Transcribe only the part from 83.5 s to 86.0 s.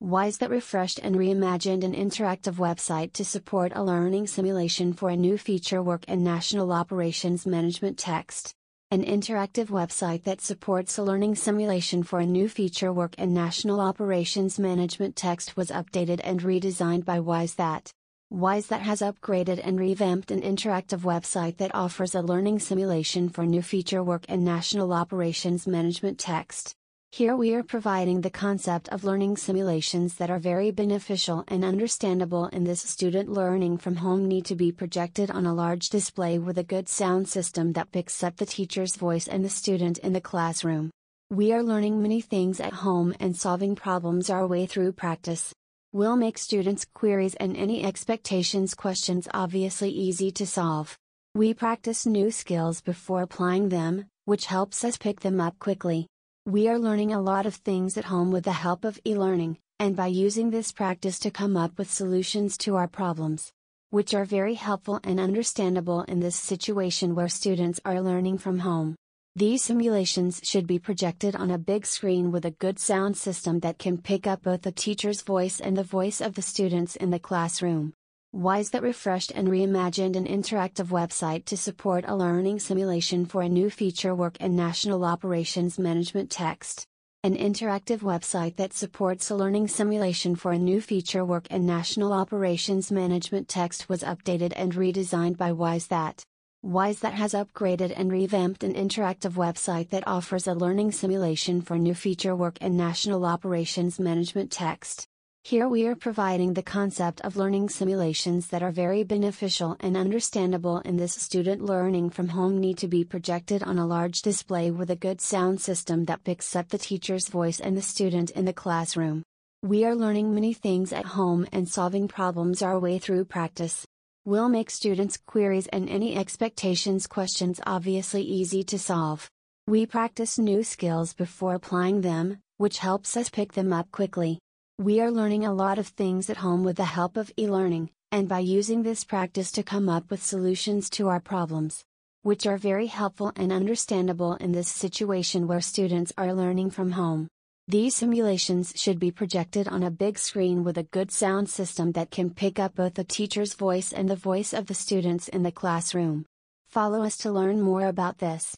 feature work and National Operations